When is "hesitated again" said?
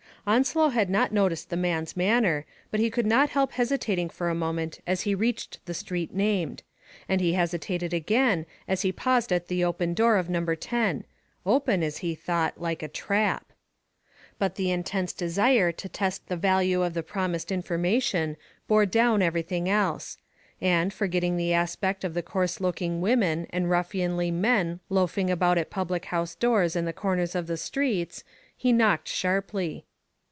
7.33-8.45